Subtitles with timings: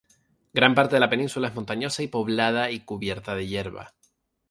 [0.51, 3.93] Gran parte de la península es montañosa y poblada y cubierta de hierba.